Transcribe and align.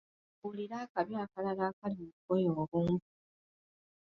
Mbuulira 0.35 0.75
akabi 0.85 1.13
akalala 1.23 1.63
akali 1.69 1.95
mu 2.03 2.07
bugoye 2.15 2.47
obumpi. 2.61 3.09